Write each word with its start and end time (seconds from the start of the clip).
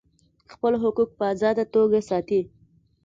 خپل 0.53 0.73
حقوق 0.83 1.09
په 1.17 1.23
آزاده 1.31 1.63
توګه 1.73 1.99
ساتي. 2.09 2.41